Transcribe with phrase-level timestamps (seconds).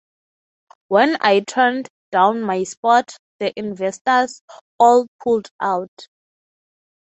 [0.87, 4.41] When I turned down my spot, the investors
[4.79, 6.07] all pulled out.